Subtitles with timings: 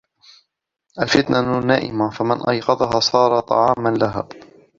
[0.99, 4.27] الْفِتْنَةُ نَائِمَةٌ فَمَنْ أَيْقَظَهَا صَارَ طَعَامًا لَهَا